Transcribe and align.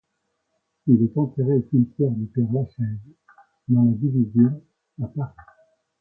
Il 0.87 1.03
est 1.03 1.15
enterré 1.15 1.53
au 1.53 1.67
cimetière 1.69 2.09
du 2.09 2.25
Père-Lachaise, 2.25 3.01
dans 3.67 3.83
la 3.83 3.91
division, 3.91 4.63
à 4.99 5.05
Paris. 5.05 5.35